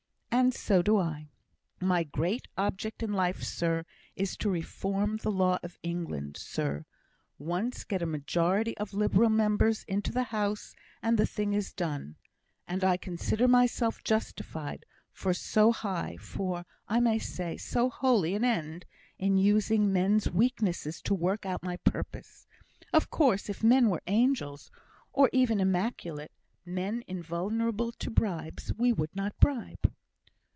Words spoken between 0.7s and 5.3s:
do I. My great object in life, sir, is to reform the